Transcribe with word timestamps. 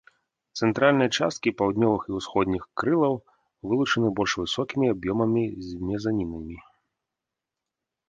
Цэнтральныя 0.61 1.11
часткі 1.17 1.53
паўднёвых 1.59 2.07
і 2.07 2.11
ўсходніх 2.21 2.63
крылаў 2.83 3.15
вылучаны 3.69 4.09
больш 4.23 4.31
высокімі 4.43 4.85
аб'ёмамі 4.97 5.43
з 5.71 5.81
мезанінамі. 5.87 6.57